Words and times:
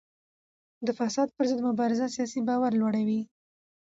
د 0.85 0.87
فساد 0.99 1.27
پر 1.35 1.45
ضد 1.49 1.59
مبارزه 1.69 2.05
سیاسي 2.15 2.39
باور 2.47 2.71
لوړوي 2.81 3.21